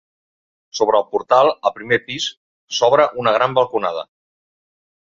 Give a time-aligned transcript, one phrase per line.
[0.79, 2.27] Sobre el portal, al primer pis,
[2.79, 4.09] s'obre una gran balconada.